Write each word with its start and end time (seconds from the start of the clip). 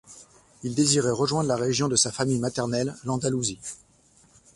Il 0.63 0.73
désirait 0.73 1.11
rejoindre 1.11 1.47
la 1.47 1.55
région 1.57 1.87
de 1.87 1.95
sa 1.95 2.11
famille 2.11 2.39
maternelle, 2.39 2.95
l’Andalousie. 3.03 3.59